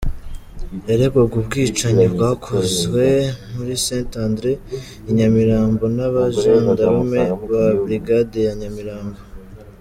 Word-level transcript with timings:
Yaregwaga 0.87 1.33
ubwicanyi 1.41 2.05
bwakozwe 2.13 3.05
muri 3.53 3.73
Saint 3.85 4.11
André 4.27 4.51
i 5.09 5.11
Nyamirambo 5.17 5.83
n’abajandarume 5.97 7.21
ba 7.49 7.65
Brigade 7.83 8.39
ya 8.47 8.55
Nyamirambo. 8.61 9.19